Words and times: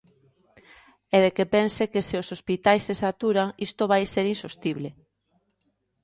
E 1.15 1.17
de 1.23 1.31
que 1.35 1.45
pense 1.55 1.83
que 1.93 2.01
se 2.07 2.15
os 2.21 2.27
hospitais 2.35 2.81
se 2.87 2.93
saturan, 3.03 3.47
isto 3.67 3.83
vai 3.91 4.03
ser 4.13 4.25
insostible. 4.33 4.89